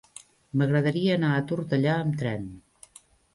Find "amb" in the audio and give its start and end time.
1.99-2.17